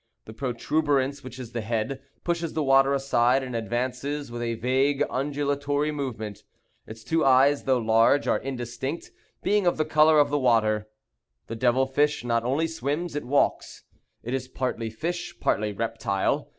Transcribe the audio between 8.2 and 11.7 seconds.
are indistinct, being of the color of the water. The